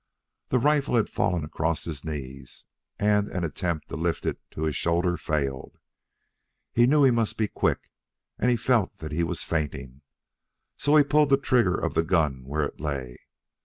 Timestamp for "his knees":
1.83-2.65